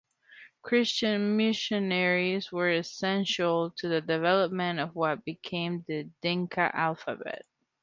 [0.63, 7.45] Christian missionaries were essential to the development of what became the Dinka alphabet.